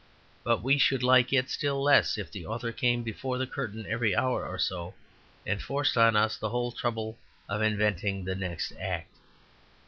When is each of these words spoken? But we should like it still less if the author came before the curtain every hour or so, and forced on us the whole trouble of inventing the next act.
But 0.43 0.63
we 0.63 0.79
should 0.79 1.03
like 1.03 1.31
it 1.31 1.47
still 1.51 1.79
less 1.79 2.17
if 2.17 2.31
the 2.31 2.43
author 2.43 2.71
came 2.71 3.03
before 3.03 3.37
the 3.37 3.45
curtain 3.45 3.85
every 3.87 4.15
hour 4.15 4.43
or 4.47 4.57
so, 4.57 4.95
and 5.45 5.61
forced 5.61 5.95
on 5.95 6.15
us 6.15 6.37
the 6.37 6.49
whole 6.49 6.71
trouble 6.71 7.19
of 7.47 7.61
inventing 7.61 8.25
the 8.25 8.33
next 8.33 8.73
act. 8.79 9.15